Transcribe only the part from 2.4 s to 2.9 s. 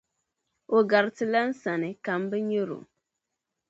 nyari o.